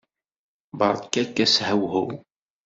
[0.79, 2.09] Berka-k ashewhew!